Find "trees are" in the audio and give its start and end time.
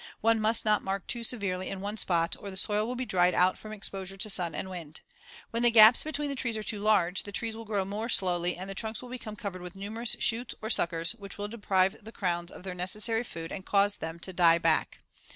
6.35-6.63